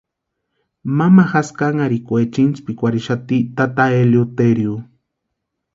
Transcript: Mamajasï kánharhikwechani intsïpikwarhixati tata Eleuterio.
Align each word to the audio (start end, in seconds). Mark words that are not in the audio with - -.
Mamajasï 0.97 1.55
kánharhikwechani 1.59 2.45
intsïpikwarhixati 2.51 3.37
tata 3.57 3.83
Eleuterio. 4.01 4.73